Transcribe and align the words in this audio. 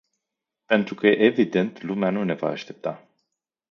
Pentru 0.65 0.95
că, 0.95 1.07
evident, 1.07 1.81
lumea 1.81 2.09
nu 2.09 2.23
ne 2.23 2.33
va 2.33 2.47
aștepta. 2.47 3.07